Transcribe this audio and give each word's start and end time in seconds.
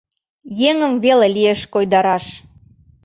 Еҥым 0.69 0.93
веле 1.03 1.27
лиеш 1.35 1.61
койдараш. 1.73 2.25